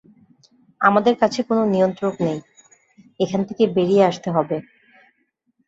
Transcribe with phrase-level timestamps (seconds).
[0.81, 2.39] আমাদের কাছে কোন নিয়ন্ত্রক নেই,
[3.19, 4.57] এখান থেকে বেরিয়ে আসতে হবে।